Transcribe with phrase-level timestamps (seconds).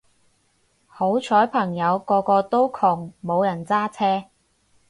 [0.87, 4.29] 好彩朋友個個都窮冇人揸車